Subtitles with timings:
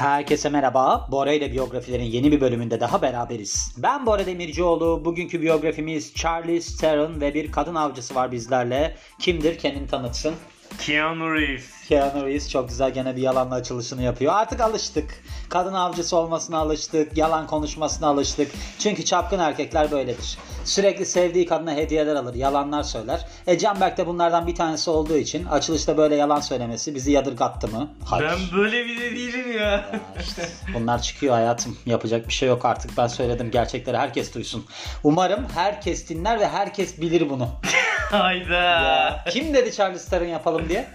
[0.00, 1.06] Herkese merhaba.
[1.10, 3.74] Bora ile biyografilerin yeni bir bölümünde daha beraberiz.
[3.76, 5.04] Ben Bora Demircioğlu.
[5.04, 8.96] Bugünkü biyografimiz Charlie Theron ve bir kadın avcısı var bizlerle.
[9.18, 9.58] Kimdir?
[9.58, 10.34] Kendini tanıtsın.
[10.80, 11.88] Keanu Reeves.
[11.88, 14.32] Keanu Reeves çok güzel gene bir yalanla açılışını yapıyor.
[14.34, 15.22] Artık alıştık.
[15.48, 17.16] Kadın avcısı olmasına alıştık.
[17.16, 18.52] Yalan konuşmasına alıştık.
[18.78, 20.38] Çünkü çapkın erkekler böyledir.
[20.64, 22.34] Sürekli sevdiği kadına hediyeler alır.
[22.34, 23.26] Yalanlar söyler.
[23.46, 27.90] E Canberk de bunlardan bir tanesi olduğu için açılışta böyle yalan söylemesi bizi yadırgattı mı?
[28.04, 28.24] Hayır.
[28.30, 29.90] Ben böyle bir de değilim ya.
[30.20, 31.78] İşte bunlar çıkıyor hayatım.
[31.86, 32.96] Yapacak bir şey yok artık.
[32.96, 33.50] Ben söyledim.
[33.50, 34.66] Gerçekleri herkes duysun.
[35.04, 37.48] Umarım herkes dinler ve herkes bilir bunu.
[38.10, 39.24] Hayda.
[39.30, 40.86] Kim dedi Charles Theron yapalım diye?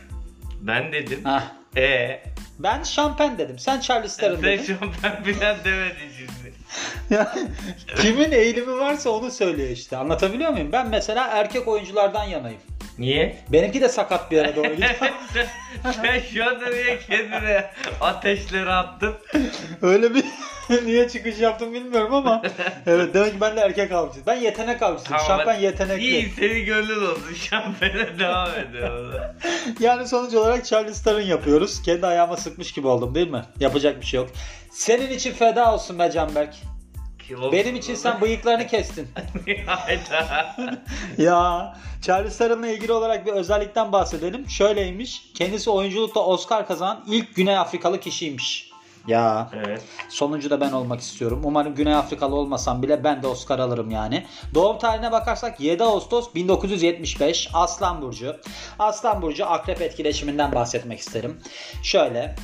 [0.62, 1.22] Ben dedim.
[1.24, 1.44] Hah.
[1.78, 2.22] E
[2.60, 3.60] Ben şampen dedim.
[3.60, 4.64] Sen Charles Theron sen dedin.
[4.64, 6.56] şu an ben bilen demedin şimdi.
[7.10, 7.48] Yani
[8.02, 9.98] kimin eğilimi varsa onu söylüyor işte.
[9.98, 10.72] Anlatabiliyor muyum?
[10.72, 12.60] Ben mesela erkek oyunculardan yanayım.
[13.00, 13.38] Niye?
[13.50, 14.90] Benimki de sakat bir yere doğru gidiyor.
[15.84, 17.66] sen, şu anda niye kendine
[18.02, 19.14] ateşleri attın?
[19.82, 20.24] Öyle bir
[20.86, 22.42] niye çıkış yaptım bilmiyorum ama
[22.88, 24.28] evet demek ki ben de erkek avcıyım.
[24.28, 25.22] Ben yetenek avcısıyım.
[25.28, 26.04] Şampen yetenekli.
[26.04, 27.34] İyi senin gönlün olsun.
[27.50, 29.20] Şampiyona devam ediyor.
[29.80, 31.82] Yani sonuç olarak Charles Theron yapıyoruz.
[31.82, 33.42] Kendi ayağıma sıkmış gibi oldum değil mi?
[33.60, 34.30] Yapacak bir şey yok.
[34.72, 36.56] Senin için feda olsun be Canberk.
[37.52, 39.08] Benim için sen bıyıklarını kestin.
[39.66, 40.56] Hayda.
[41.18, 44.50] ya Charles Theron'la ilgili olarak bir özellikten bahsedelim.
[44.50, 45.32] Şöyleymiş.
[45.34, 48.76] Kendisi oyunculukta Oscar kazanan ilk Güney Afrikalı kişiymiş.
[49.08, 49.82] Ya Evet.
[50.10, 51.42] sonuncu da ben olmak istiyorum.
[51.44, 54.26] Umarım Güney Afrikalı olmasam bile ben de Oscar alırım yani.
[54.54, 58.36] Doğum tarihine bakarsak 7 Ağustos 1975 Aslan Burcu.
[58.80, 61.40] Aslan Burcu akrep etkileşiminden bahsetmek isterim.
[61.84, 62.36] Şöyle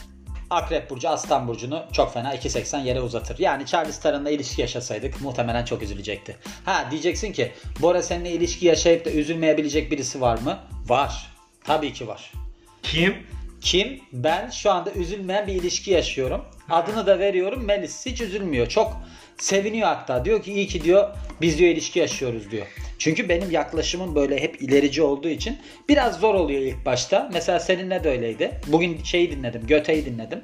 [0.51, 3.39] Akrep Burcu Aslan Burcu'nu çok fena 2.80 yere uzatır.
[3.39, 6.37] Yani Charles Theron'la ilişki yaşasaydık muhtemelen çok üzülecekti.
[6.65, 10.59] Ha diyeceksin ki Bora seninle ilişki yaşayıp da üzülmeyebilecek birisi var mı?
[10.87, 11.31] Var.
[11.63, 12.31] Tabii ki var.
[12.83, 13.15] Kim?
[13.61, 14.01] Kim?
[14.13, 16.45] Ben şu anda üzülmeyen bir ilişki yaşıyorum.
[16.69, 18.05] Adını da veriyorum Melis.
[18.05, 18.67] Hiç üzülmüyor.
[18.67, 19.01] Çok
[19.41, 20.25] seviniyor hatta.
[20.25, 21.09] Diyor ki iyi ki diyor
[21.41, 22.65] biz diyor ilişki yaşıyoruz diyor.
[22.99, 25.57] Çünkü benim yaklaşımım böyle hep ilerici olduğu için
[25.89, 27.29] biraz zor oluyor ilk başta.
[27.33, 28.51] Mesela seninle de öyleydi.
[28.67, 29.67] Bugün şeyi dinledim.
[29.67, 30.41] Göte'yi dinledim.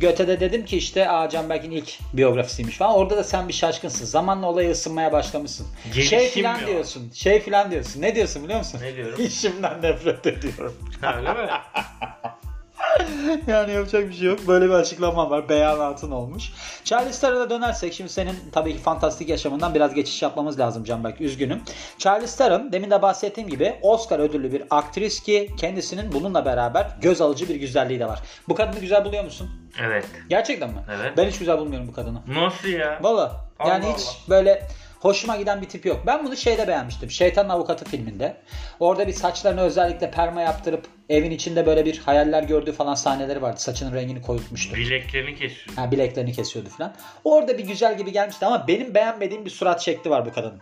[0.00, 2.94] Göte'de dedim ki işte Aa Canberk'in ilk biyografisiymiş falan.
[2.94, 4.04] Orada da sen bir şaşkınsın.
[4.04, 5.66] Zamanla olaya ısınmaya başlamışsın.
[5.94, 6.66] şey Gelişim filan ya.
[6.66, 7.10] diyorsun.
[7.14, 8.02] Şey filan diyorsun.
[8.02, 8.80] Ne diyorsun biliyor musun?
[8.82, 9.20] Ne diyorum?
[9.24, 10.76] İşimden nefret ediyorum.
[11.16, 11.38] Öyle mi?
[13.46, 14.38] Yani yapacak bir şey yok.
[14.48, 15.48] Böyle bir açıklama var.
[15.48, 16.52] Beyanatın olmuş.
[16.84, 21.20] Charles Theron'a dönersek şimdi senin tabii ki fantastik yaşamından biraz geçiş yapmamız lazım Canberk.
[21.20, 21.62] Üzgünüm.
[21.98, 27.20] Charles Theron demin de bahsettiğim gibi Oscar ödüllü bir aktris ki kendisinin bununla beraber göz
[27.20, 28.22] alıcı bir güzelliği de var.
[28.48, 29.50] Bu kadını güzel buluyor musun?
[29.80, 30.06] Evet.
[30.28, 30.80] Gerçekten mi?
[30.96, 31.12] Evet.
[31.16, 32.18] Ben hiç güzel bulmuyorum bu kadını.
[32.26, 32.98] Nasıl ya?
[33.02, 33.50] Valla.
[33.66, 34.14] Yani Allah hiç Allah.
[34.28, 34.66] böyle
[35.00, 36.00] hoşuma giden bir tip yok.
[36.06, 37.10] Ben bunu şeyde beğenmiştim.
[37.10, 38.36] Şeytanın Avukatı filminde.
[38.80, 43.60] Orada bir saçlarını özellikle perma yaptırıp evin içinde böyle bir hayaller gördüğü falan sahneleri vardı.
[43.60, 44.76] Saçının rengini koyutmuştu.
[44.76, 45.76] Bileklerini kesiyor.
[45.76, 46.94] Ha, bileklerini kesiyordu falan.
[47.24, 50.60] Orada bir güzel gibi gelmişti ama benim beğenmediğim bir surat şekli var bu kadının.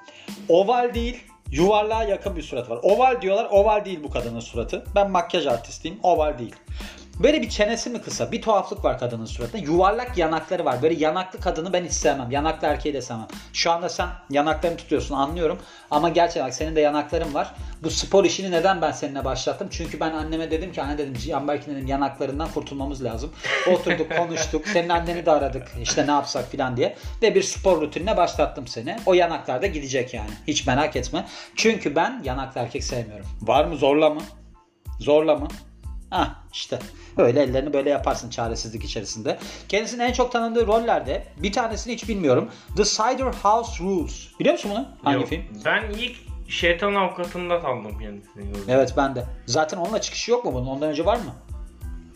[0.49, 2.78] Oval değil, yuvarlığa yakın bir surat var.
[2.82, 4.84] Oval diyorlar, oval değil bu kadının suratı.
[4.94, 6.55] Ben makyaj artistiyim, oval değil.
[7.23, 8.33] Böyle bir çenesi mi kısa?
[8.33, 9.62] Bir tuhaflık var kadının suratında.
[9.62, 10.83] Yuvarlak yanakları var.
[10.83, 12.31] Böyle yanaklı kadını ben hiç sevmem.
[12.31, 13.27] Yanaklı erkeği de sevmem.
[13.53, 15.59] Şu anda sen yanaklarını tutuyorsun anlıyorum.
[15.91, 17.55] Ama gerçekten bak senin de yanakların var.
[17.83, 19.69] Bu spor işini neden ben seninle başlattım?
[19.71, 23.33] Çünkü ben anneme dedim ki anne dedim Canberk'in dedim yanaklarından kurtulmamız lazım.
[23.73, 24.69] Oturduk konuştuk.
[24.69, 25.69] Senin anneni de aradık.
[25.83, 26.97] İşte ne yapsak filan diye.
[27.23, 28.97] Ve bir spor rutinine başlattım seni.
[29.06, 30.31] O yanaklar da gidecek yani.
[30.47, 31.25] Hiç merak etme.
[31.56, 33.27] Çünkü ben yanaklı erkek sevmiyorum.
[33.43, 34.21] Var mı zorla mı?
[35.00, 35.49] Zorla mı?
[36.10, 36.78] Ah işte
[37.16, 39.38] öyle ellerini böyle yaparsın çaresizlik içerisinde.
[39.69, 42.50] Kendisinin en çok tanındığı rollerde bir tanesini hiç bilmiyorum.
[42.76, 44.28] The Cider House Rules.
[44.41, 44.88] Biliyor musun bunu?
[45.02, 45.28] Hangi Yok.
[45.28, 45.42] film?
[45.64, 46.16] Ben ilk
[46.48, 48.44] şeytan avukatında sandım kendisini.
[48.69, 49.24] Evet ben de.
[49.46, 50.66] Zaten onunla çıkışı yok mu bunun?
[50.66, 51.34] Ondan önce var mı?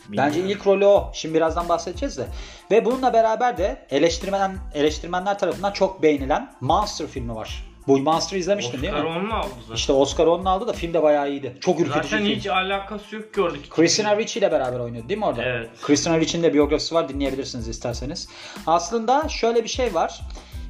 [0.08, 0.60] Bence Bilmiyorum.
[0.60, 1.10] ilk rolü o.
[1.14, 2.26] Şimdi birazdan bahsedeceğiz de.
[2.70, 7.71] Ve bununla beraber de eleştirmen, eleştirmenler tarafından çok beğenilen Monster filmi var.
[7.88, 9.10] Bu Monster izlemiştin değil Oscar mi?
[9.18, 9.74] onu aldı zaten.
[9.74, 11.56] İşte Oscar onun aldı da film de bayağı iyiydi.
[11.60, 12.36] Çok ürkütücü Zaten film.
[12.36, 13.68] hiç alakası yok ki oradaki.
[13.70, 15.42] Christina Ricci ile beraber oynuyordu değil mi orada?
[15.44, 15.70] Evet.
[15.82, 18.28] Christina Ricci'nin de biyografisi var dinleyebilirsiniz isterseniz.
[18.66, 20.20] Aslında şöyle bir şey var.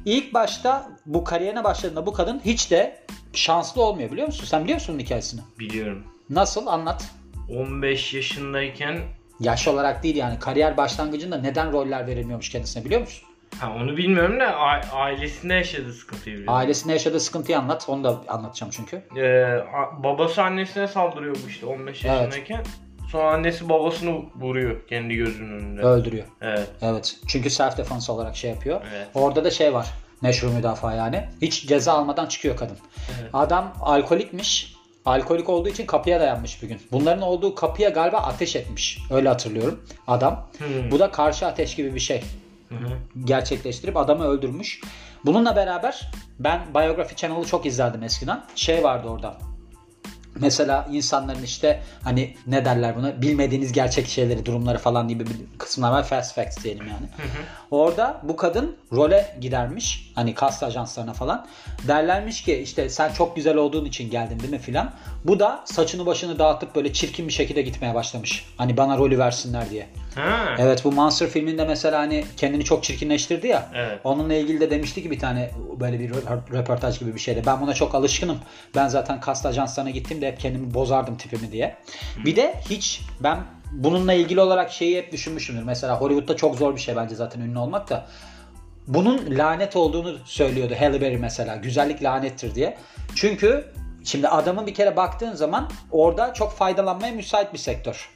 [0.05, 2.99] İlk başta bu kariyerine başladığında bu kadın hiç de
[3.33, 4.45] şanslı olmuyor biliyor musun?
[4.45, 5.41] Sen biliyor musun hikayesini?
[5.59, 6.03] Biliyorum.
[6.29, 6.67] Nasıl?
[6.67, 7.05] Anlat.
[7.49, 8.99] 15 yaşındayken
[9.39, 13.27] Yaş olarak değil yani kariyer başlangıcında neden roller verilmiyormuş kendisine biliyor musun?
[13.59, 16.53] Ha onu bilmiyorum da a- ailesinde yaşadığı sıkıntıyı biliyorum.
[16.53, 17.85] Ailesinde yaşadığı sıkıntıyı anlat.
[17.89, 19.03] Onu da anlatacağım çünkü.
[19.17, 19.43] Ee,
[19.75, 22.15] a- babası annesine saldırıyormuş işte 15 Evet.
[22.15, 22.63] yaşındayken.
[23.11, 25.81] Sonra annesi babasını vuruyor kendi gözünün önünde.
[25.81, 26.25] Öldürüyor.
[26.41, 26.69] Evet.
[26.81, 27.15] Evet.
[27.27, 28.81] Çünkü self defense olarak şey yapıyor.
[28.95, 29.07] Evet.
[29.13, 29.87] Orada da şey var.
[30.21, 31.29] Meşru müdafaa yani.
[31.41, 32.77] Hiç ceza almadan çıkıyor kadın.
[33.21, 33.29] Evet.
[33.33, 34.73] Adam alkolikmiş.
[35.05, 36.79] alkolik olduğu için kapıya dayanmış bir gün.
[36.91, 38.99] Bunların olduğu kapıya galiba ateş etmiş.
[39.11, 40.47] Öyle hatırlıyorum adam.
[40.57, 40.91] Hmm.
[40.91, 42.23] Bu da karşı ateş gibi bir şey.
[43.25, 44.81] Gerçekleştirip adamı öldürmüş.
[45.25, 48.43] Bununla beraber ben Biography Channel'ı çok izlerdim eskiden.
[48.55, 49.52] Şey vardı orada.
[50.39, 55.91] Mesela insanların işte hani ne derler buna bilmediğiniz gerçek şeyleri, durumları falan gibi bir kısımlar
[55.91, 56.03] var.
[56.03, 57.07] Fast facts diyelim yani.
[57.71, 60.11] Orada bu kadın role gidermiş.
[60.15, 61.47] Hani kast ajanslarına falan.
[61.87, 64.91] Derlermiş ki işte sen çok güzel olduğun için geldin değil mi filan.
[65.25, 68.45] Bu da saçını başını dağıtıp böyle çirkin bir şekilde gitmeye başlamış.
[68.57, 69.87] Hani bana rolü versinler diye.
[70.15, 70.55] Ha.
[70.59, 73.69] Evet bu Monster filminde mesela hani kendini çok çirkinleştirdi ya.
[73.75, 73.99] Evet.
[74.03, 77.45] Onunla ilgili de demişti ki bir tane böyle bir rö- röportaj gibi bir şeyde.
[77.45, 78.37] Ben buna çok alışkınım.
[78.75, 79.89] Ben zaten kast ajanslarına
[80.23, 81.75] gittiğimde hep kendimi bozardım tipimi diye.
[82.25, 83.39] Bir de hiç ben
[83.71, 85.63] bununla ilgili olarak şeyi hep düşünmüşümdür.
[85.63, 88.05] Mesela Hollywood'da çok zor bir şey bence zaten ünlü olmak da.
[88.87, 91.55] Bunun lanet olduğunu söylüyordu Halle Berry mesela.
[91.55, 92.77] Güzellik lanettir diye.
[93.15, 93.65] Çünkü
[94.03, 98.09] şimdi adamın bir kere baktığın zaman orada çok faydalanmaya müsait bir sektör.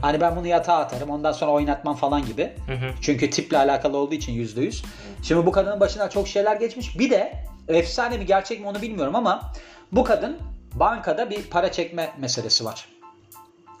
[0.00, 2.52] Hani ben bunu yatağa atarım ondan sonra oynatmam falan gibi.
[2.66, 2.90] Hı hı.
[3.00, 4.84] Çünkü tiple alakalı olduğu için yüzde yüz.
[5.22, 6.98] Şimdi bu kadının başına çok şeyler geçmiş.
[6.98, 7.32] Bir de
[7.68, 9.52] efsane mi gerçek mi onu bilmiyorum ama
[9.92, 10.38] bu kadın
[10.74, 12.88] bankada bir para çekme meselesi var.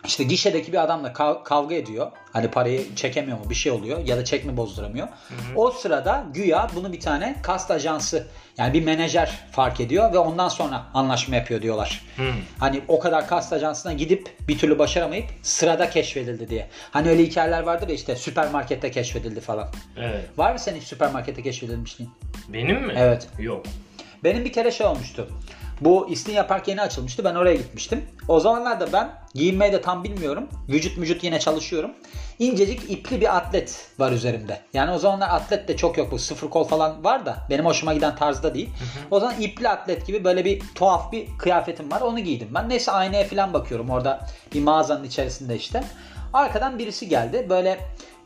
[0.04, 2.12] İşte gişedeki bir adamla kav- kavga ediyor.
[2.32, 5.08] Hani parayı çekemiyor mu bir şey oluyor ya da çekme bozduramıyor.
[5.56, 8.26] O sırada güya bunu bir tane kast ajansı
[8.58, 12.04] yani bir menajer fark ediyor ve ondan sonra anlaşma yapıyor diyorlar.
[12.16, 12.30] Hı.
[12.58, 16.68] Hani o kadar kast ajansına gidip bir türlü başaramayıp sırada keşfedildi diye.
[16.90, 19.68] Hani öyle hikayeler vardır ya işte süpermarkette keşfedildi falan.
[19.98, 20.24] Evet.
[20.36, 22.12] Var mı senin hiç süpermarkette keşfedilmişliğin?
[22.48, 22.94] Benim mi?
[22.96, 23.28] Evet.
[23.38, 23.66] Yok.
[24.24, 25.28] Benim bir kere şey olmuştu.
[25.80, 27.24] Bu İstinye Park yeni açılmıştı.
[27.24, 28.04] Ben oraya gitmiştim.
[28.28, 30.48] O zamanlarda ben giyinmeyi de tam bilmiyorum.
[30.68, 31.90] Vücut vücut yine çalışıyorum.
[32.38, 34.60] İncecik ipli bir atlet var üzerimde.
[34.72, 36.10] Yani o zamanlar atlet de çok yok.
[36.10, 38.70] Bu sıfır kol falan var da benim hoşuma giden tarzda değil.
[39.10, 42.00] O zaman ipli atlet gibi böyle bir tuhaf bir kıyafetim var.
[42.00, 42.68] Onu giydim ben.
[42.68, 43.90] Neyse aynaya falan bakıyorum.
[43.90, 45.84] Orada bir mağazanın içerisinde işte.
[46.32, 47.46] Arkadan birisi geldi.
[47.48, 47.78] Böyle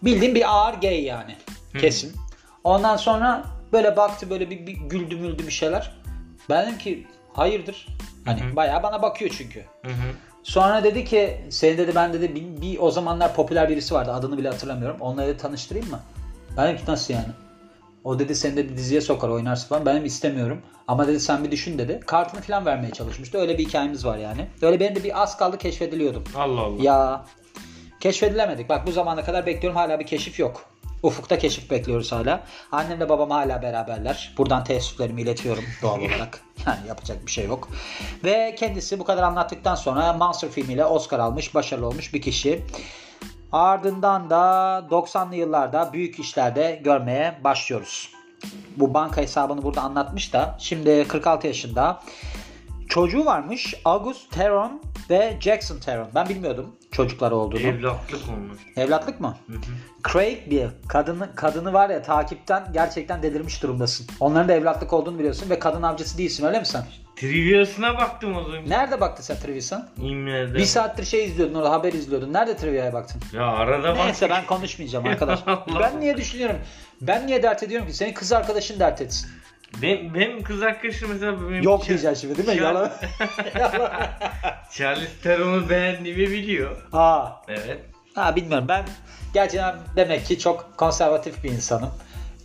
[0.02, 1.36] bildiğim bir ağır gay yani.
[1.80, 2.16] Kesin.
[2.64, 5.98] Ondan sonra böyle baktı böyle bir, bir güldü müldü bir şeyler.
[6.50, 7.06] Ben dedim ki
[7.38, 7.87] hayırdır?
[8.25, 9.61] Hani bayağı bana bakıyor çünkü.
[9.61, 10.12] Hı hı.
[10.43, 14.38] Sonra dedi ki seni dedi ben dedi bir, bir o zamanlar popüler birisi vardı adını
[14.38, 14.96] bile hatırlamıyorum.
[15.00, 16.00] Onunla dedi tanıştırayım mı?
[16.56, 17.29] Ben dedim ki nasıl yani?
[18.05, 19.87] O dedi seni dedi diziye sokar oynarsın falan.
[19.87, 20.62] Ben dedim istemiyorum.
[20.88, 22.00] Ama dedi sen bir düşün dedi.
[22.06, 23.38] Kartını falan vermeye çalışmıştı.
[23.38, 24.46] Öyle bir hikayemiz var yani.
[24.62, 26.25] Öyle benim de bir az kaldı keşfediliyordum.
[26.37, 26.82] Allah Allah.
[26.82, 27.25] Ya
[28.00, 28.69] keşfedilemedik.
[28.69, 30.64] Bak bu zamana kadar bekliyorum hala bir keşif yok.
[31.02, 32.44] Ufukta keşif bekliyoruz hala.
[32.72, 34.34] Annemle babam hala beraberler.
[34.38, 36.40] Buradan teessüflerimi iletiyorum doğal olarak.
[36.66, 37.68] Yani yapacak bir şey yok.
[38.24, 42.64] Ve kendisi bu kadar anlattıktan sonra Monster filmiyle Oscar almış, başarılı olmuş bir kişi.
[43.52, 44.38] Ardından da
[44.90, 48.10] 90'lı yıllarda büyük işlerde görmeye başlıyoruz.
[48.76, 52.00] Bu banka hesabını burada anlatmış da şimdi 46 yaşında.
[52.88, 56.08] Çocuğu varmış August Theron ve Jackson Theron.
[56.14, 57.60] Ben bilmiyordum çocukları olduğunu.
[57.60, 58.58] Evlatlık olmuş.
[58.76, 59.37] Evlatlık mı?
[59.46, 60.12] Hı hı.
[60.12, 64.06] Craig bir kadını kadını var ya takipten gerçekten delirmiş durumdasın.
[64.20, 66.84] Onların da evlatlık olduğunu biliyorsun ve kadın avcısı değilsin öyle mi sen?
[67.16, 68.70] Trivia'sına baktım az önce.
[68.70, 69.88] Nerede baktın sen Trivia'san?
[69.96, 70.55] İmle'de.
[70.55, 72.32] Bir saattir şey izliyordun orada haber izliyordun.
[72.32, 73.22] Nerede Trivia'ya baktın?
[73.32, 74.04] Ya arada bak.
[74.04, 75.40] Neyse ben konuşmayacağım arkadaş.
[75.81, 76.56] Ben niye düşünüyorum?
[77.00, 77.93] Ben niye dert ediyorum ki?
[77.94, 79.31] Senin kız arkadaşın dert etsin.
[79.82, 82.64] Benim, benim kız arkadaşım mesela benim Yok diyeceksin şimdi değil mi?
[82.64, 82.90] Cha- Yalan.
[83.58, 83.90] Yalan.
[84.72, 86.76] Charles Theron'u beğendiğimi biliyor.
[86.92, 87.78] Aa, Evet.
[88.14, 88.84] ha bilmiyorum ben
[89.34, 91.90] gerçekten demek ki çok konservatif bir insanım.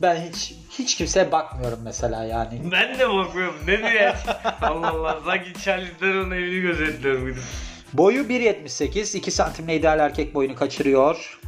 [0.01, 2.62] Ben hiç hiç kimseye bakmıyorum mesela yani.
[2.72, 3.56] Ben de bakıyorum.
[3.68, 4.15] Ne diyor ya?
[4.62, 5.20] Allah Allah.
[5.25, 7.38] Sanki Charles Theron'un evini gözetliyorum.
[7.94, 11.39] Boyu 1.78, 2 santimle ideal erkek boyunu kaçırıyor.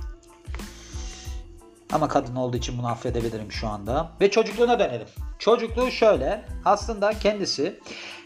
[1.96, 4.12] Ama kadın olduğu için bunu affedebilirim şu anda.
[4.22, 5.08] Ve çocukluğuna dönelim.
[5.40, 6.46] Çocukluğu şöyle.
[6.66, 7.80] Aslında kendisi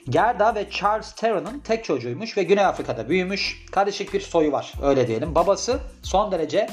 [0.10, 3.66] Gerda ve Charles Theron'un tek çocuğuymuş ve Güney Afrika'da büyümüş.
[3.72, 5.36] Karışık bir soyu var öyle diyelim.
[5.36, 6.70] Babası son derece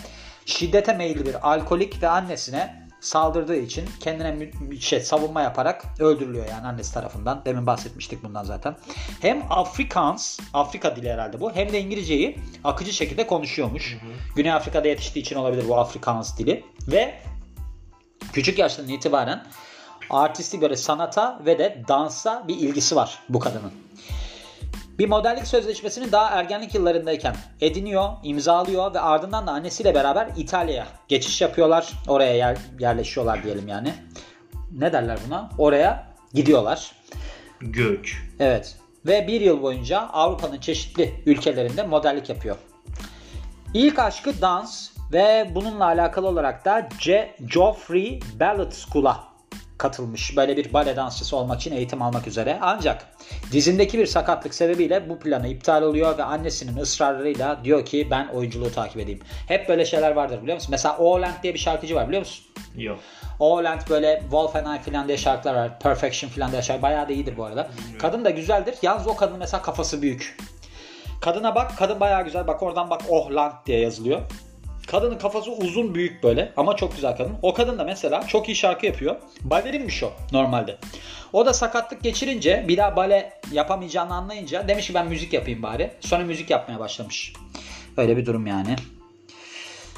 [0.47, 4.51] şiddete meyilli bir alkolik ve annesine saldırdığı için kendine
[4.81, 7.43] şey, savunma yaparak öldürülüyor yani annesi tarafından.
[7.45, 8.77] Demin bahsetmiştik bundan zaten.
[9.21, 13.99] Hem Afrikaans, Afrika dili herhalde bu, hem de İngilizceyi akıcı şekilde konuşuyormuş.
[14.37, 16.65] Güney Afrika'da yetiştiği için olabilir bu Afrikaans dili.
[16.89, 17.15] Ve
[18.33, 19.47] küçük yaştan itibaren
[20.11, 23.86] artistik böyle sanata ve de dansa bir ilgisi var bu kadının.
[24.99, 31.41] Bir modellik sözleşmesini daha ergenlik yıllarındayken ediniyor, imzalıyor ve ardından da annesiyle beraber İtalya'ya geçiş
[31.41, 31.93] yapıyorlar.
[32.09, 33.95] Oraya yer- yerleşiyorlar diyelim yani.
[34.73, 35.51] Ne derler buna?
[35.59, 36.93] Oraya gidiyorlar.
[37.61, 38.17] Göç.
[38.41, 38.77] Evet.
[39.07, 42.57] Ve bir yıl boyunca Avrupa'nın çeşitli ülkelerinde modellik yapıyor.
[43.75, 49.36] İlk aşkı dans ve bununla alakalı olarak da Ce Geoffrey Ballet School'a
[49.79, 50.37] katılmış.
[50.37, 52.59] Böyle bir bale dansçısı olmak için eğitim almak üzere.
[52.61, 53.07] Ancak
[53.53, 58.73] dizindeki bir sakatlık sebebiyle bu planı iptal oluyor ve annesinin ısrarlarıyla diyor ki ben oyunculuğu
[58.73, 59.21] takip edeyim.
[59.49, 60.69] Hep böyle şeyler vardır biliyor musun?
[60.71, 62.45] Mesela Oland diye bir şarkıcı var biliyor musun?
[62.77, 62.99] Yok.
[63.39, 65.79] Oland böyle Wolf and I falan diye şarkılar var.
[65.81, 66.83] Perfection falan diye şarkı.
[66.83, 67.69] Bayağı da iyidir bu arada.
[67.99, 68.75] Kadın da güzeldir.
[68.83, 70.37] Yalnız o kadın mesela kafası büyük.
[71.21, 71.79] Kadına bak.
[71.79, 72.47] Kadın bayağı güzel.
[72.47, 74.21] Bak oradan bak Ohland diye yazılıyor.
[74.87, 77.35] Kadının kafası uzun büyük böyle ama çok güzel kadın.
[77.43, 79.17] O kadın da mesela çok iyi şarkı yapıyor.
[79.41, 80.79] Balerinmiş o normalde.
[81.33, 85.91] O da sakatlık geçirince bir daha bale yapamayacağını anlayınca demiş ki ben müzik yapayım bari.
[86.01, 87.33] Sonra müzik yapmaya başlamış.
[87.97, 88.77] Öyle bir durum yani.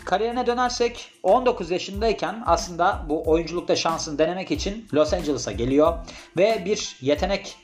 [0.05, 5.99] Kariyerine dönersek 19 yaşındayken aslında bu oyunculukta şansını denemek için Los Angeles'a geliyor
[6.37, 7.57] ve bir yetenek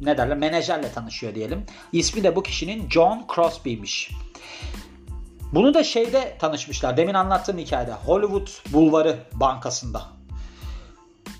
[0.00, 1.66] ne derler menajerle tanışıyor diyelim.
[1.92, 4.10] İsmi de bu kişinin John Crosby'miş.
[5.52, 6.96] Bunu da şeyde tanışmışlar.
[6.96, 7.92] Demin anlattığım hikayede.
[7.92, 10.02] Hollywood Bulvarı Bankası'nda.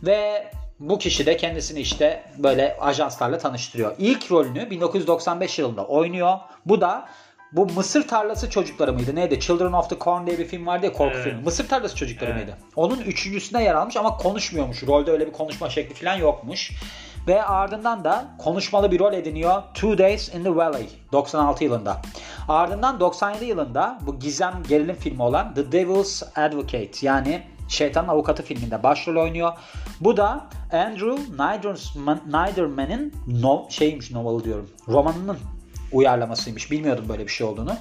[0.02, 0.50] Ve
[0.80, 3.94] bu kişi de kendisini işte böyle ajanslarla tanıştırıyor.
[3.98, 6.38] İlk rolünü 1995 yılında oynuyor.
[6.66, 7.08] Bu da
[7.52, 9.14] bu Mısır Tarlası Çocukları mıydı?
[9.14, 9.40] Neydi?
[9.40, 11.24] Children of the Corn diye bir film vardı ya korku Evet.
[11.24, 11.42] filmi.
[11.42, 12.44] Mısır Tarlası Çocukları Evet.
[12.44, 12.58] mıydı?
[12.76, 14.82] Onun üçüncüsüne yer almış ama konuşmuyormuş.
[14.86, 16.72] Rolde öyle bir konuşma şekli falan yokmuş.
[17.26, 19.62] Ve ardından da konuşmalı bir rol ediniyor.
[19.74, 21.96] Two Days in the Valley 96 yılında.
[22.48, 28.82] Ardından 97 yılında bu gizem gerilim filmi olan The Devil's Advocate yani Şeytanın Avukatı filminde
[28.82, 29.52] başrol oynuyor.
[30.00, 34.70] Bu da Andrew Niederman- Niederman'in no, şeymiş novalı diyorum.
[34.88, 35.38] Romanının
[35.92, 36.70] uyarlamasıymış.
[36.70, 37.76] Bilmiyordum böyle bir şey olduğunu.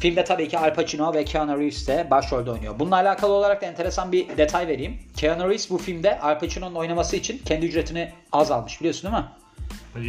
[0.00, 2.78] Filmde tabii ki Al Pacino ve Keanu Reeves de başrolde oynuyor.
[2.78, 4.98] Bununla alakalı olarak da enteresan bir detay vereyim.
[5.16, 9.28] Keanu Reeves bu filmde Al Pacino'nun oynaması için kendi ücretini az almış biliyorsun değil mi?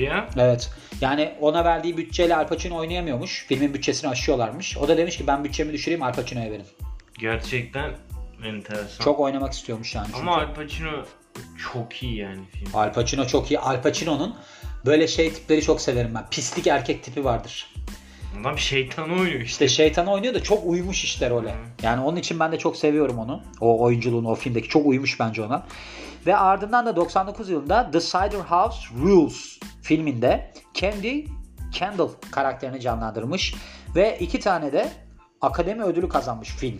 [0.03, 0.27] Ya.
[0.37, 0.71] Evet.
[1.01, 3.45] Yani ona verdiği bütçeyle Al Pacino oynayamıyormuş.
[3.47, 4.77] Filmin bütçesini aşıyorlarmış.
[4.77, 6.65] O da demiş ki ben bütçemi düşüreyim Al Pacino'ya verin.
[7.19, 7.91] Gerçekten
[8.45, 9.03] enteresan.
[9.03, 10.05] Çok oynamak istiyormuş yani.
[10.07, 10.19] çünkü.
[10.19, 10.91] Ama Al Pacino
[11.73, 12.67] çok iyi yani film.
[12.73, 13.59] Al Pacino çok iyi.
[13.59, 14.35] Al Pacino'nun
[14.85, 16.25] böyle şey tipleri çok severim ben.
[16.31, 17.73] Pislik erkek tipi vardır.
[18.41, 19.45] Adam şeytan oynuyor işte.
[19.45, 21.55] İşte şeytan oynuyor da çok uymuş işte role.
[21.83, 23.43] Yani onun için ben de çok seviyorum onu.
[23.61, 25.65] O oyunculuğunu o filmdeki çok uymuş bence ona.
[26.25, 31.25] Ve ardından da 99 yılında The Cider House Rules filminde Candy
[31.71, 33.55] Kendall karakterini canlandırmış.
[33.95, 34.91] Ve iki tane de
[35.41, 36.79] akademi ödülü kazanmış film.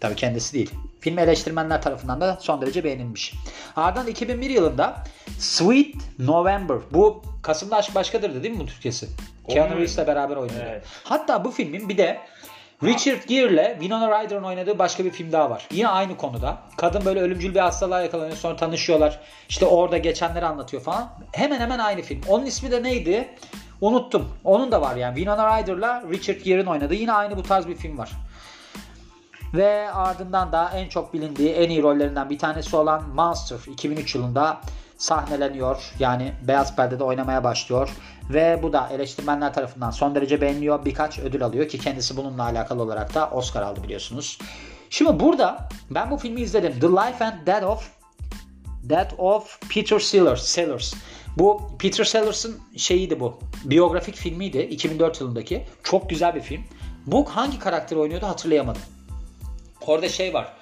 [0.00, 0.70] Tabii kendisi değil.
[1.00, 3.34] Film eleştirmenler tarafından da son derece beğenilmiş.
[3.76, 5.04] Ardından 2001 yılında
[5.38, 6.76] Sweet November.
[6.90, 9.08] Bu Kasım'da Aşk Başkadır değil mi bu Türkçesi?
[9.48, 9.74] Keanu?
[9.74, 10.64] Reeves'le beraber oynuyordu.
[10.70, 10.84] Evet.
[11.04, 12.20] Hatta bu filmin bir de
[12.84, 15.68] Richard Gere'le Winona Ryder'ın oynadığı başka bir film daha var.
[15.72, 16.58] Yine aynı konuda.
[16.76, 19.20] Kadın böyle ölümcül bir hastalığa yakalanıyor sonra tanışıyorlar.
[19.48, 21.10] İşte orada geçenleri anlatıyor falan.
[21.32, 22.20] Hemen hemen aynı film.
[22.28, 23.28] Onun ismi de neydi?
[23.80, 24.28] Unuttum.
[24.44, 25.16] Onun da var yani.
[25.16, 28.10] Winona Ryder'la Richard Gere'in oynadığı yine aynı bu tarz bir film var.
[29.54, 34.60] Ve ardından da en çok bilindiği en iyi rollerinden bir tanesi olan Monster 2003 yılında
[34.98, 35.92] sahneleniyor.
[35.98, 37.90] Yani beyaz perdede oynamaya başlıyor.
[38.30, 40.84] Ve bu da eleştirmenler tarafından son derece beğeniliyor.
[40.84, 44.38] Birkaç ödül alıyor ki kendisi bununla alakalı olarak da Oscar aldı biliyorsunuz.
[44.90, 46.80] Şimdi burada ben bu filmi izledim.
[46.80, 47.90] The Life and Death of
[48.82, 50.42] Death of Peter Sellers.
[50.42, 50.94] Sellers.
[51.38, 53.38] Bu Peter Sellers'ın şeyiydi bu.
[53.64, 55.66] Biyografik filmiydi 2004 yılındaki.
[55.82, 56.62] Çok güzel bir film.
[57.06, 58.82] Bu hangi karakteri oynuyordu hatırlayamadım.
[59.86, 60.52] Orada şey var.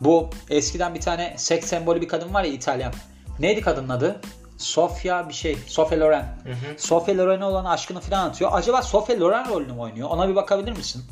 [0.00, 2.92] Bu eskiden bir tane seks sembolü bir kadın var ya İtalyan.
[3.38, 4.20] Neydi kadının adı?
[4.58, 5.56] Sofia bir şey.
[5.66, 6.38] Sofia Loren.
[6.76, 8.50] Sofia Loren'e olan aşkını falan anlatıyor.
[8.54, 10.08] Acaba Sofia Loren rolünü mü oynuyor?
[10.10, 11.04] Ona bir bakabilir misin?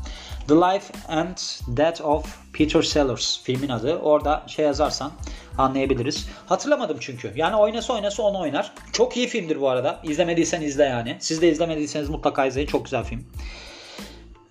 [0.48, 1.36] The Life and
[1.76, 3.98] Death of Peter Sellers filmin adı.
[3.98, 5.12] Orada şey yazarsan
[5.58, 6.28] anlayabiliriz.
[6.46, 7.32] Hatırlamadım çünkü.
[7.36, 8.72] Yani oynasa oynasa onu oynar.
[8.92, 10.00] Çok iyi filmdir bu arada.
[10.02, 11.16] İzlemediysen izle yani.
[11.20, 12.68] Siz de izlemediyseniz mutlaka izleyin.
[12.68, 13.24] Çok güzel film.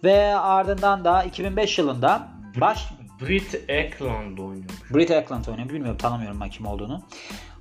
[0.04, 2.88] Ve ardından da 2005 yılında baş
[3.22, 4.70] Brit Eklund oynuyor.
[4.90, 5.70] Brit Eklund oynuyor.
[5.70, 7.04] Bilmiyorum tanımıyorum ben kim olduğunu.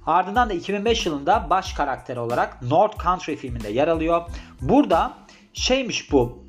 [0.06, 4.22] Ardından da 2005 yılında baş karakteri olarak North Country filminde yer alıyor.
[4.60, 5.14] Burada
[5.52, 6.44] şeymiş bu.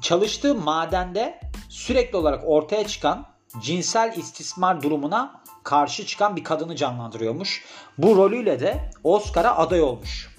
[0.00, 3.26] Çalıştığı madende sürekli olarak ortaya çıkan
[3.60, 7.64] cinsel istismar durumuna karşı çıkan bir kadını canlandırıyormuş.
[7.98, 10.36] Bu rolüyle de Oscar'a aday olmuş.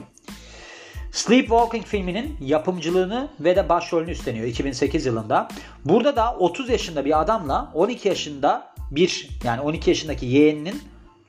[1.16, 5.48] Sleepwalking filminin yapımcılığını ve de başrolünü üstleniyor 2008 yılında.
[5.86, 10.82] Burada da 30 yaşında bir adamla 12 yaşında bir yani 12 yaşındaki yeğeninin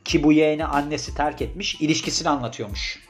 [0.04, 3.02] ki bu yeğeni annesi terk etmiş ilişkisini anlatıyormuş.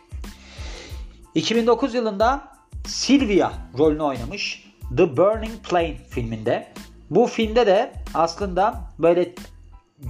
[1.35, 2.49] 2009 yılında
[2.87, 4.65] Sylvia rolünü oynamış
[4.97, 6.73] The Burning Plane filminde.
[7.11, 9.35] Bu filmde de aslında böyle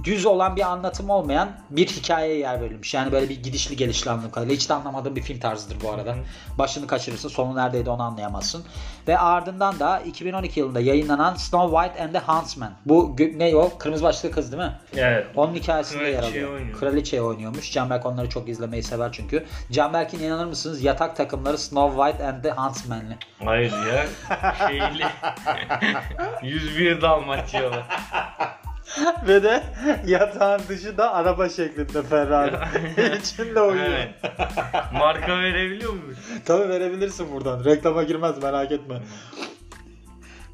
[0.03, 2.93] düz olan bir anlatım olmayan bir hikayeye yer verilmiş.
[2.93, 4.55] Yani böyle bir gidişli gelişli anladığım kadarıyla.
[4.55, 6.15] Hiç de anlamadığım bir film tarzıdır bu arada.
[6.57, 8.65] Başını kaçırırsın sonu neredeydi onu anlayamazsın.
[9.07, 12.71] Ve ardından da 2012 yılında yayınlanan Snow White and the Huntsman.
[12.85, 13.77] Bu ne o?
[13.77, 14.79] Kırmızı başlıklı kız değil mi?
[14.95, 15.27] Evet.
[15.35, 16.53] Onun hikayesinde yer alıyor.
[16.53, 16.79] oynuyor.
[16.79, 17.71] Kraliçeyi oynuyormuş.
[17.71, 19.45] Canberk onları çok izlemeyi sever çünkü.
[19.71, 23.17] Canberk'in inanır mısınız yatak takımları Snow White and the Huntsman'li.
[23.45, 24.05] Hayır ya.
[24.67, 25.05] Şeyli.
[26.55, 27.83] 101 Dalmaçyalı.
[29.27, 29.63] Ve de
[30.05, 32.55] yatağın dışı da araba şeklinde Ferrari.
[33.17, 33.85] İçinde uyuyor.
[33.85, 34.09] Evet.
[34.93, 36.17] Marka verebiliyor muyuz?
[36.45, 37.65] Tabii verebilirsin buradan.
[37.65, 39.01] Reklama girmez merak etme.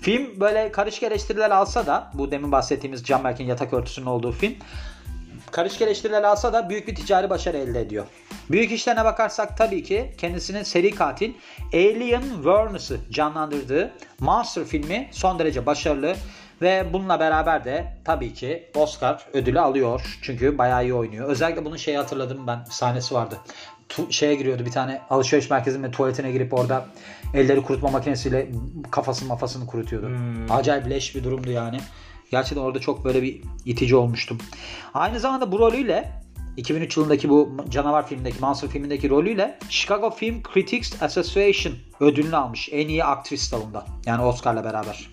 [0.02, 4.54] Film böyle karışık eleştiriler alsa da bu demin bahsettiğimiz Canberk'in yatak örtüsünün olduğu film
[5.52, 8.06] karışık eleştiriler alsa da büyük bir ticari başarı elde ediyor.
[8.52, 11.34] Büyük işlerine bakarsak tabii ki kendisinin seri katil
[11.74, 16.16] Alien Warnes'ı canlandırdığı Monster filmi son derece başarılı
[16.63, 20.17] ve bununla beraber de tabii ki Oscar ödülü alıyor.
[20.22, 21.29] Çünkü bayağı iyi oynuyor.
[21.29, 23.38] Özellikle bunun şeyi hatırladım ben sahnesi vardı.
[23.89, 26.86] Tu- şeye giriyordu bir tane alışveriş merkezinin tuvaletine girip orada
[27.34, 28.48] elleri kurutma makinesiyle
[28.91, 30.08] kafasını mafasını kurutuyordu.
[30.08, 30.51] Hmm.
[30.51, 31.79] Acayip leş bir durumdu yani.
[32.32, 34.38] Gerçekten orada çok böyle bir itici olmuştum.
[34.93, 36.12] Aynı zamanda bu rolüyle
[36.58, 42.88] 2003 yılındaki bu canavar filmindeki Monster filmindeki rolüyle Chicago Film Critics Association ödülünü almış en
[42.88, 43.86] iyi aktris dalında.
[44.05, 45.12] Yani Oscar'la beraber.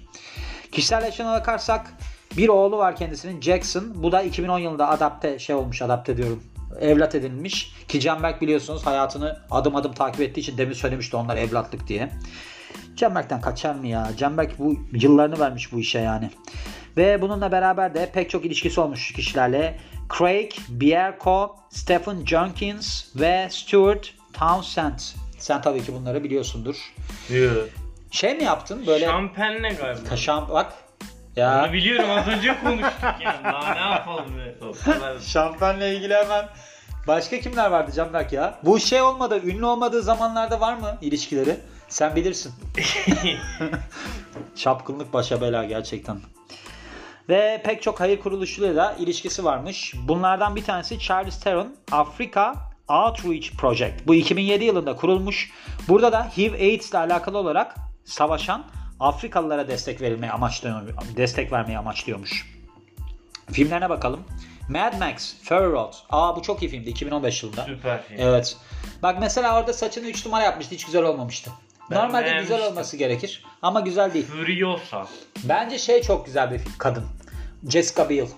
[0.72, 1.94] Kişisel yaşına bakarsak
[2.36, 3.84] bir oğlu var kendisinin Jackson.
[3.94, 6.42] Bu da 2010 yılında adapte şey olmuş adapte diyorum.
[6.80, 7.72] Evlat edinilmiş.
[7.88, 12.10] Ki Canberk biliyorsunuz hayatını adım adım takip ettiği için demin söylemişti onlar evlatlık diye.
[12.96, 14.10] Canberk'ten kaçar mı ya?
[14.16, 16.30] Canberk bu yıllarını vermiş bu işe yani.
[16.96, 19.78] Ve bununla beraber de pek çok ilişkisi olmuş kişilerle.
[20.18, 24.98] Craig Bierko, Stephen Jenkins ve Stuart Townsend.
[25.38, 26.94] Sen tabii ki bunları biliyorsundur.
[27.28, 27.68] Diyor.
[28.10, 30.08] Şey mi yaptın böyle Şampenle galiba.
[30.08, 30.72] kaşan bak.
[31.36, 33.40] Onu Ya biliyorum az önce konuştuk ya.
[33.44, 34.54] Daha ne yapalım be.
[35.26, 36.48] Şampenle ilgili hemen
[37.06, 38.58] başka kimler vardı Canberk ya?
[38.62, 41.56] Bu şey olmadı, ünlü olmadığı zamanlarda var mı ilişkileri?
[41.88, 42.52] Sen bilirsin.
[44.56, 46.20] Şapkınlık başa bela gerçekten.
[47.28, 49.94] Ve pek çok hayır kuruluşuyla da ilişkisi varmış.
[50.08, 52.54] Bunlardan bir tanesi Charles Theron Afrika
[52.88, 54.06] Outreach Project.
[54.06, 55.50] Bu 2007 yılında kurulmuş.
[55.88, 57.74] Burada da HIV AIDS ile alakalı olarak
[58.10, 58.64] savaşan
[59.00, 60.82] Afrikalılara destek verilmeyi amaçlıyor,
[61.16, 62.60] destek vermeyi amaçlıyormuş.
[63.52, 64.20] Filmlerine bakalım.
[64.68, 65.94] Mad Max, Fury Road.
[66.10, 67.64] Aa bu çok iyi filmdi 2015 yılında.
[67.64, 68.16] Süper film.
[68.20, 68.56] Evet.
[69.02, 70.74] Bak mesela orada saçını 3 numara yapmıştı.
[70.74, 71.50] Hiç güzel olmamıştı.
[71.90, 72.66] Ben Normalde güzel beğenmiştim.
[72.66, 74.26] olması gerekir ama güzel değil.
[74.26, 75.06] Furiosa.
[75.44, 77.04] Bence şey çok güzel bir kadın.
[77.68, 78.28] Jessica Biel.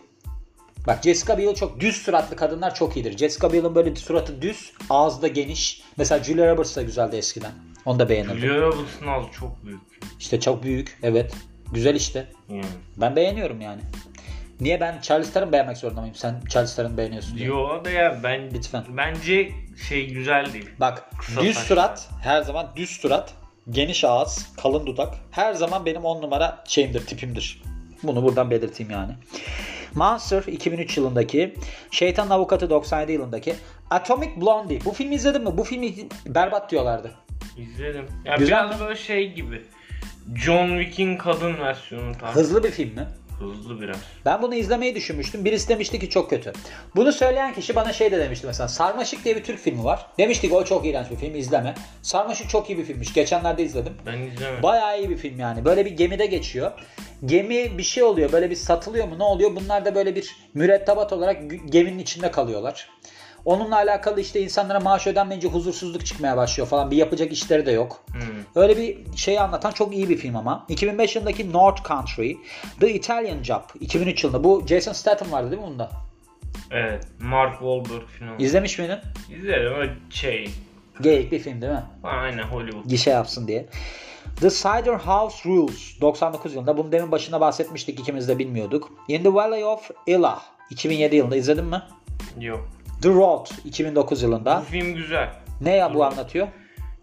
[0.87, 3.19] Bak Jessica Biel çok düz suratlı kadınlar çok iyidir.
[3.19, 5.83] Jessica Biel'in böyle suratı düz, ağzı da geniş.
[5.97, 7.53] Mesela Julia Roberts da güzeldi eskiden.
[7.85, 8.39] Onu da beğenirdim.
[8.39, 9.81] Julia Roberts'ın ağzı çok büyük.
[10.19, 10.99] İşte çok büyük.
[11.03, 11.35] Evet.
[11.73, 12.27] Güzel işte.
[12.49, 12.65] Yani.
[12.97, 13.81] Ben beğeniyorum yani.
[14.61, 16.15] Niye ben Charlize Theron beğenmek zorunda mıyım?
[16.15, 17.49] Sen Charlize Theron'u beğeniyorsun diye.
[17.49, 18.85] Yo da ya ben Lütfen.
[18.89, 19.51] bence
[19.89, 20.71] şey güzel değil.
[20.81, 21.69] Bak Kısa düz saçlı.
[21.69, 23.35] surat her zaman düz surat,
[23.71, 27.63] geniş ağız, kalın dudak her zaman benim on numara şeyimdir, tipimdir.
[28.03, 29.13] Bunu buradan belirteyim yani.
[29.95, 31.55] Monster 2003 yılındaki,
[31.91, 33.55] Şeytan Avukatı 97 yılındaki,
[33.91, 34.79] Atomic Blondie.
[34.85, 35.59] Bu filmi izledin mi?
[35.59, 35.95] Bu filmi
[36.27, 37.11] berbat diyorlardı.
[37.57, 38.07] İzledim.
[38.25, 39.63] Ya Güzel biraz böyle şey gibi.
[40.37, 42.41] John Wick'in kadın versiyonu tarzı.
[42.41, 43.07] Hızlı bir film mi?
[43.39, 43.97] Hızlı biraz.
[44.25, 45.45] Ben bunu izlemeyi düşünmüştüm.
[45.45, 46.53] Birisi demişti ki çok kötü.
[46.97, 48.69] Bunu söyleyen kişi bana şey de demişti mesela.
[48.69, 50.07] Sarmaşık diye bir Türk filmi var.
[50.19, 51.75] Demişti ki o çok iğrenç bir film izleme.
[52.03, 53.13] Sarmaşık çok iyi bir filmmiş.
[53.13, 53.93] Geçenlerde izledim.
[54.07, 54.63] Ben izlemedim.
[54.63, 55.65] Bayağı iyi bir film yani.
[55.65, 56.73] Böyle bir gemide geçiyor.
[57.27, 58.33] Gemi bir şey oluyor.
[58.33, 59.57] Böyle bir satılıyor mu ne oluyor?
[59.57, 62.89] Bunlar da böyle bir mürettebat olarak geminin içinde kalıyorlar.
[63.45, 66.91] Onunla alakalı işte insanlara maaş ödenmeyince huzursuzluk çıkmaya başlıyor falan.
[66.91, 68.05] Bir yapacak işleri de yok.
[68.13, 68.63] Hmm.
[68.63, 70.67] Öyle bir şeyi anlatan çok iyi bir film ama.
[70.69, 72.33] 2005 yılındaki North Country,
[72.81, 74.45] The Italian Job 2003 yılında.
[74.45, 75.91] Bu Jason Statham vardı değil mi bunda?
[76.71, 77.07] Evet.
[77.21, 78.39] Mark Wahlberg falan.
[78.39, 78.99] İzlemiş miydin?
[79.37, 80.51] İzledim ama şey.
[81.01, 81.85] Geyik bir film değil mi?
[82.03, 82.85] Aynen Hollywood.
[82.89, 83.67] Gişe yapsın diye.
[84.41, 86.77] The Cider House Rules 99 yılında.
[86.77, 88.93] Bunu demin başında bahsetmiştik ikimiz de bilmiyorduk.
[89.09, 91.83] In the Valley of Elah 2007 yılında izledin mi?
[92.41, 92.69] Yok.
[93.03, 94.61] The Road 2009 Bu yılında.
[94.61, 95.29] film güzel.
[95.61, 96.49] Ne ya bu anlatıyor?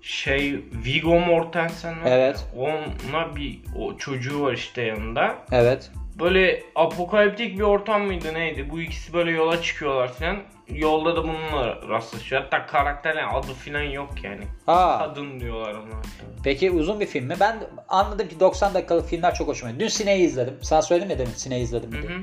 [0.02, 2.12] Şey Viggo Mortensen var.
[2.12, 2.46] Evet.
[2.58, 5.36] Ona bir o çocuğu var işte yanında.
[5.52, 5.92] Evet.
[6.20, 8.70] Böyle apokaliptik bir ortam mıydı neydi?
[8.72, 10.38] Bu ikisi böyle yola çıkıyorlar falan.
[10.70, 12.42] Yolda da bununla rastlaşıyor.
[12.42, 14.44] Hatta karakterin adı falan yok yani.
[14.68, 16.02] Aa, Kadın diyorlar ona.
[16.44, 17.36] peki uzun bir film mi?
[17.40, 17.58] Ben
[17.90, 19.90] anladım ki 90 dakikalık filmler çok hoşuma gidiyor.
[19.90, 20.54] Dün Sine'yi izledim.
[20.62, 22.18] Sana söyledim ya demin Sine'yi izledim Hı hı.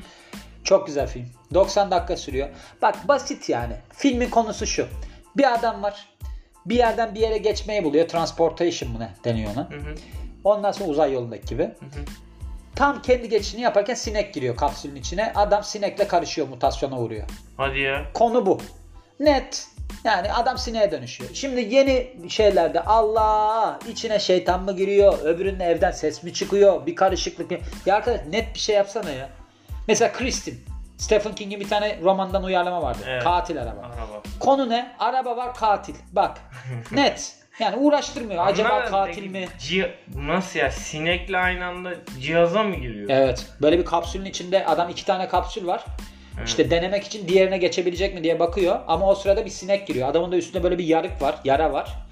[0.67, 1.27] Çok güzel film.
[1.55, 2.49] 90 dakika sürüyor.
[2.83, 3.73] Bak basit yani.
[3.93, 4.87] Filmin konusu şu.
[5.37, 6.09] Bir adam var.
[6.67, 8.09] Bir yerden bir yere geçmeyi buluyor.
[8.09, 9.71] Transportation mı ne deniyor ona.
[9.71, 9.95] Hı hı.
[10.45, 11.63] Ondan sonra uzay yolundaki gibi.
[11.63, 12.01] hı.
[12.77, 15.33] Tam kendi geçişini yaparken sinek giriyor kapsülün içine.
[15.35, 17.27] Adam sinekle karışıyor mutasyona uğruyor.
[17.57, 18.05] Hadi ya.
[18.15, 18.61] Konu bu.
[19.21, 19.69] Net.
[20.05, 21.31] Yani adam sineğe dönüşüyor.
[21.35, 25.19] Şimdi yeni şeylerde Allah içine şeytan mı giriyor?
[25.19, 26.87] Öbürünün evden ses mi çıkıyor?
[26.87, 27.59] Bir karışıklık mı?
[27.87, 29.29] Ya arkadaş net bir şey yapsana ya.
[29.89, 30.65] Mesela Kristin.
[30.99, 32.99] Stephen King'in bir tane romandan uyarlama vardı.
[33.09, 33.25] Evet.
[33.25, 33.81] Katil araba.
[33.81, 34.23] Araba.
[34.41, 34.95] Konu ne?
[34.99, 35.95] Araba var katil.
[36.13, 36.39] Bak.
[36.93, 37.37] Net.
[37.59, 38.47] Yani uğraştırmıyor.
[38.47, 39.49] Acaba Anlamadım, katil mi?
[40.17, 40.71] nasıl ya?
[40.71, 43.11] Sinekle aynı anda cihaza mı giriyor?
[43.11, 43.47] Evet.
[43.63, 45.85] Böyle bir kapsülün içinde adam iki tane kapsül var.
[46.39, 46.49] Evet.
[46.49, 48.81] İşte denemek için diğerine geçebilecek mi diye bakıyor.
[48.87, 50.09] Ama o sırada bir sinek giriyor.
[50.09, 51.35] Adamın da üstünde böyle bir yarık var.
[51.45, 52.06] Yara var.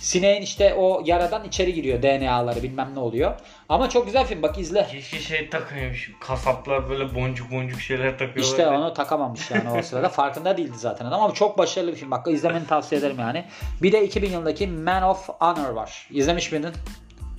[0.00, 3.34] Sineğin işte o yaradan içeri giriyor DNA'ları bilmem ne oluyor.
[3.68, 4.86] Ama çok güzel film bak izle.
[4.90, 6.10] Keşke şey takıyormuş.
[6.20, 8.42] Kasaplar böyle boncuk boncuk şeyler takıyorlar.
[8.42, 10.08] İşte onu takamamış yani o sırada.
[10.16, 12.10] Farkında değildi zaten adam ama çok başarılı bir film.
[12.10, 13.44] Bak izlemeni tavsiye ederim yani.
[13.82, 16.08] Bir de 2000 yılındaki Man of Honor var.
[16.10, 16.72] İzlemiş miydin?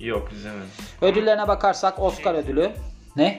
[0.00, 0.68] Yok izlemedim.
[1.02, 2.70] Ödüllerine bakarsak Oscar ödülü.
[3.16, 3.38] Ne?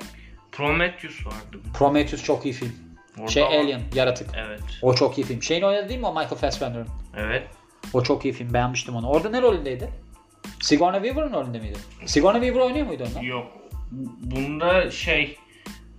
[0.52, 1.58] Prometheus vardı.
[1.74, 2.74] Prometheus çok iyi film.
[3.20, 3.44] Orada Şey.
[3.44, 4.30] Alien, Yaratık.
[4.38, 4.62] Evet.
[4.82, 5.44] O çok iyi film.
[5.44, 6.88] Şeyin oynadı değil mi o Michael Fassbender'ın?
[7.18, 7.48] Evet.
[7.94, 8.54] O çok iyi film.
[8.54, 9.10] Beğenmiştim onu.
[9.10, 9.90] Orada ne rolündeydi?
[10.62, 11.78] Sigourney Weaver'ın rolünde miydi?
[12.06, 13.26] Sigourney Weaver oynuyor muydu onda?
[13.26, 13.48] Yok.
[14.22, 15.38] Bunda şey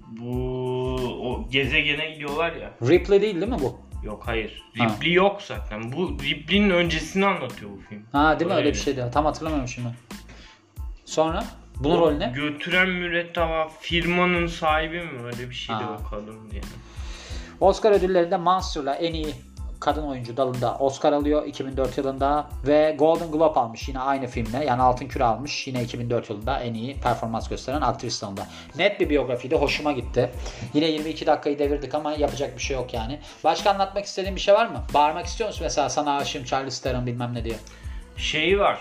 [0.09, 0.31] bu
[1.23, 2.71] o gezegene gidiyorlar ya.
[2.83, 3.79] Ripley değil değil mi bu?
[4.07, 4.63] Yok hayır.
[4.79, 4.85] Ha.
[4.85, 5.93] Ripley yok zaten.
[5.93, 8.03] Bu Ripley'nin öncesini anlatıyor bu film.
[8.13, 8.55] Ha değil mi?
[8.55, 8.75] Öyle Öyle.
[8.75, 9.05] bir şeydi.
[9.13, 9.89] Tam hatırlamıyorum şimdi.
[11.05, 11.45] Sonra?
[11.77, 12.33] Bunun rolü ne?
[12.35, 15.23] Götüren müretteba firmanın sahibi mi?
[15.25, 15.99] Öyle bir şeydi Ha.
[16.01, 16.63] o kadın diye.
[17.61, 19.35] Oscar ödüllerinde Monster'la en iyi
[19.81, 24.83] kadın oyuncu dalında Oscar alıyor 2004 yılında ve Golden Globe almış yine aynı filmle yani
[24.83, 28.47] Altın Küre almış yine 2004 yılında en iyi performans gösteren aktris dalında.
[28.79, 30.31] Net bir biyografiydi hoşuma gitti.
[30.75, 33.19] Yine 22 dakikayı devirdik ama yapacak bir şey yok yani.
[33.45, 34.83] Başka anlatmak istediğin bir şey var mı?
[34.95, 37.57] Bağırmak istiyor musun mesela sana aşığım Charles Theron bilmem ne diye.
[38.17, 38.79] Şeyi var.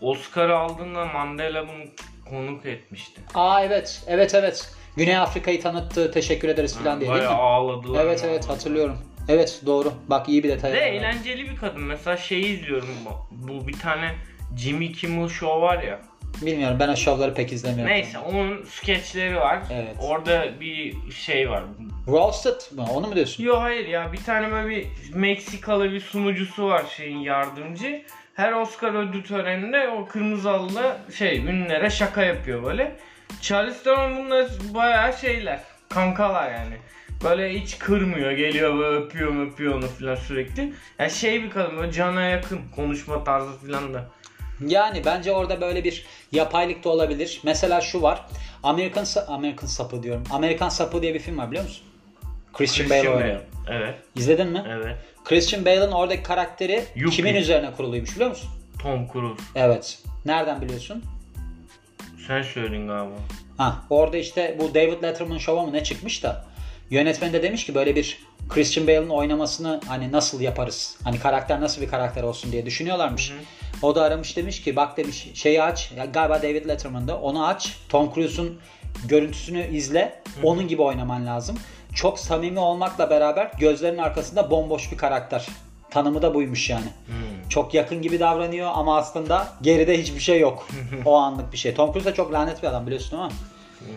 [0.00, 1.84] Oscar aldığında Mandela bunu
[2.30, 3.20] konuk etmişti.
[3.34, 4.72] Aa evet evet evet.
[4.96, 7.40] Güney Afrika'yı tanıttı teşekkür ederiz falan diye değil Bayağı mi?
[7.40, 8.04] ağladılar.
[8.04, 8.98] Evet evet hatırlıyorum.
[9.28, 9.92] Evet doğru.
[10.08, 10.72] Bak iyi bir detay.
[10.72, 11.82] Ve eğlenceli bir kadın.
[11.82, 12.88] Mesela şeyi izliyorum.
[13.04, 14.14] bu- Bu bir tane
[14.58, 16.00] Jimmy Kimmel Show var ya.
[16.42, 17.92] Bilmiyorum ben o şovları pek izlemiyorum.
[17.94, 19.58] Neyse onun skeçleri var.
[19.72, 19.96] Evet.
[20.02, 21.62] Orada bir şey var.
[22.08, 22.86] Roasted mı?
[22.94, 23.44] Onu mu diyorsun?
[23.44, 28.02] Yo hayır ya bir tane böyle bir Meksikalı bir sunucusu var şeyin yardımcı.
[28.34, 32.96] Her Oscar ödül töreninde o kırmızı halıda şey ünlülere şaka yapıyor böyle.
[33.40, 35.60] Charles Theron bunlar bayağı şeyler.
[35.88, 36.76] Kankalar yani.
[37.24, 38.30] Böyle hiç kırmıyor.
[38.30, 40.72] Geliyor böyle öpüyor öpüyor onu falan sürekli.
[40.98, 42.60] Yani şey bir kadın böyle cana yakın.
[42.76, 44.04] Konuşma tarzı falan da.
[44.66, 47.40] Yani bence orada böyle bir yapaylık da olabilir.
[47.44, 48.26] Mesela şu var.
[48.62, 50.24] American American Sapı diyorum.
[50.30, 51.84] Amerikan Sapı diye bir film var biliyor musun?
[52.52, 53.40] Christian, Bale oynuyor.
[53.70, 53.94] Evet.
[54.16, 54.64] İzledin mi?
[54.68, 54.96] Evet.
[55.24, 57.16] Christian Bale'ın oradaki karakteri Yuppie.
[57.16, 58.50] kimin üzerine kuruluymuş biliyor musun?
[58.82, 59.42] Tom Cruise.
[59.54, 59.98] Evet.
[60.24, 61.04] Nereden biliyorsun?
[62.26, 63.14] Sen söyledin galiba.
[63.58, 66.44] Ha, orada işte bu David Letterman Show'a mı ne çıkmış da
[66.90, 70.96] yönetmen de demiş ki böyle bir Christian Bale'ın oynamasını hani nasıl yaparız?
[71.04, 73.32] Hani karakter nasıl bir karakter olsun diye düşünüyorlarmış.
[73.82, 75.92] O da aramış demiş ki bak demiş şeyi aç.
[75.96, 77.76] Ya galiba David Letterman'da onu aç.
[77.88, 78.58] Tom Cruise'un
[79.08, 80.22] görüntüsünü izle.
[80.42, 81.58] Onun gibi oynaman lazım.
[81.94, 85.46] Çok samimi olmakla beraber gözlerinin arkasında bomboş bir karakter.
[85.90, 86.86] Tanımı da buymuş yani.
[87.06, 87.48] Hmm.
[87.48, 90.68] Çok yakın gibi davranıyor ama aslında geride hiçbir şey yok.
[91.04, 91.74] o anlık bir şey.
[91.74, 93.30] Tom Cruise de çok lanet bir adam biliyorsun ama.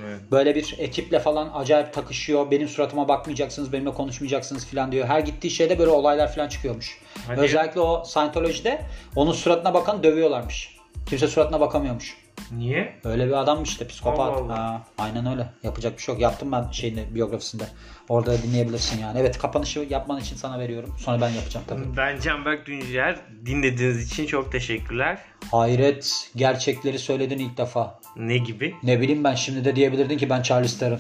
[0.04, 0.20] Evet.
[0.32, 2.52] Böyle bir ekiple falan acayip takışıyor.
[2.52, 5.08] Benim suratıma bakmayacaksınız, benimle konuşmayacaksınız falan diyor.
[5.08, 6.98] Her gittiği şeyde böyle olaylar falan çıkıyormuş.
[7.28, 8.82] Hadi Özellikle o Scientology'de
[9.15, 10.78] onun suratına bakan dövüyorlarmış.
[11.06, 12.17] Kimse suratına bakamıyormuş.
[12.52, 12.94] Niye?
[13.04, 14.20] Öyle bir adammış işte psikopat.
[14.20, 14.58] Allah Allah.
[14.58, 15.50] Ha, aynen öyle.
[15.63, 16.22] Yapacak bir şey yok.
[16.22, 17.63] Yaptım ben şeyini biyografisinde.
[18.10, 19.20] Orada dinleyebilirsin yani.
[19.20, 20.96] Evet kapanışı yapman için sana veriyorum.
[21.00, 21.98] Sonra ben yapacağım tabii.
[21.98, 23.20] Ben Canberk Düncer.
[23.46, 25.17] Dinlediğiniz için çok teşekkürler.
[25.52, 28.00] Hayret gerçekleri söyledin ilk defa.
[28.15, 28.76] Ne gibi?
[28.84, 31.00] Ne bileyim ben şimdi de diyebilirdin ki ben Charles Theron.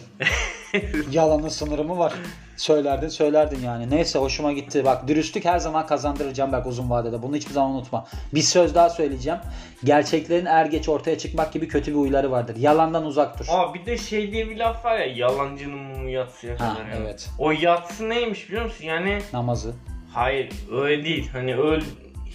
[1.11, 2.13] Yalanın sınırı mı var?
[2.57, 3.89] Söylerdin söylerdin yani.
[3.89, 4.85] Neyse hoşuma gitti.
[4.85, 7.21] Bak dürüstlük her zaman kazandırır Canberk uzun vadede.
[7.21, 8.07] Bunu hiçbir zaman unutma.
[8.33, 9.39] Bir söz daha söyleyeceğim.
[9.83, 12.55] Gerçeklerin er geç ortaya çıkmak gibi kötü bir huyları vardır.
[12.59, 13.45] Yalandan uzak dur.
[13.49, 16.85] Aa bir de şey diye bir laf var ya yalancının mumu yatsıya Ha, kadar.
[16.89, 17.01] yani.
[17.01, 17.29] evet.
[17.39, 18.85] O yatsı neymiş biliyor musun?
[18.85, 19.73] Yani Namazı.
[20.13, 21.29] hayır öyle değil.
[21.33, 21.81] Hani öl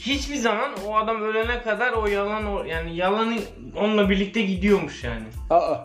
[0.00, 3.38] hiçbir zaman o adam ölene kadar o yalan o yani yalanı
[3.76, 5.24] onunla birlikte gidiyormuş yani.
[5.50, 5.76] Aa,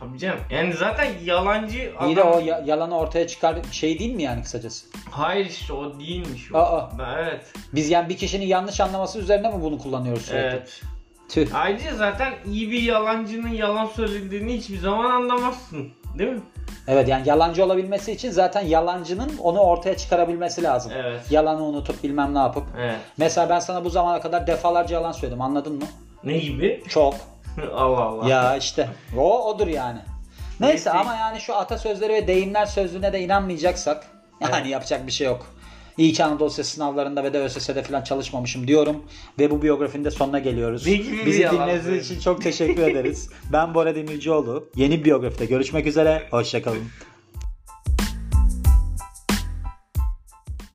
[0.00, 0.38] Tabii canım.
[0.50, 2.08] Yani zaten yalancı adam.
[2.10, 4.86] iyi de o ya- yalanı ortaya çıkar şey değil mi yani kısacası?
[5.10, 6.58] Hayır işte o değilmiş o.
[6.58, 6.90] Aa.
[7.18, 7.52] Evet.
[7.74, 10.46] Biz yani bir kişinin yanlış anlaması üzerine mi bunu kullanıyoruz sürekli?
[10.56, 10.80] Evet.
[11.28, 11.54] Tüh.
[11.54, 15.88] Ayrıca zaten iyi bir yalancının yalan söylediğini hiçbir zaman anlamazsın.
[16.18, 16.40] Değil mi?
[16.88, 20.92] Evet yani yalancı olabilmesi için zaten yalancının onu ortaya çıkarabilmesi lazım.
[20.96, 21.20] Evet.
[21.30, 22.64] Yalanı unutup bilmem ne yapıp.
[22.78, 22.96] Evet.
[23.16, 25.84] Mesela ben sana bu zamana kadar defalarca yalan söyledim anladın mı?
[26.24, 26.84] Ne gibi?
[26.88, 27.14] Çok.
[27.74, 28.28] Allah Allah.
[28.28, 28.88] ya işte
[29.18, 29.98] o odur yani.
[30.60, 30.90] Neyse Neyse.
[30.90, 34.06] ama yani şu atasözleri ve deyimler sözlüğüne de inanmayacaksak
[34.40, 35.46] yani yapacak bir şey yok.
[35.98, 38.96] İyi ki Anadolu Lisesi sınavlarında ve de ÖSS'de falan çalışmamışım diyorum.
[39.38, 40.86] Ve bu biyografinin de sonuna geliyoruz.
[41.26, 43.28] Bizi dinlediğiniz için çok teşekkür ederiz.
[43.52, 44.68] Ben Bora Demircioğlu.
[44.76, 46.22] Yeni biyografide görüşmek üzere.
[46.30, 46.82] Hoşçakalın.